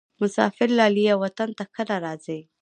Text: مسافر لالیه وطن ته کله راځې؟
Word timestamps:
مسافر 0.21 0.69
لالیه 0.79 1.13
وطن 1.23 1.49
ته 1.57 1.63
کله 1.75 1.95
راځې؟ 2.05 2.39